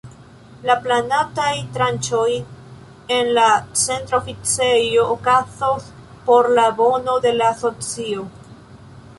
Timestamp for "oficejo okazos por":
4.23-6.53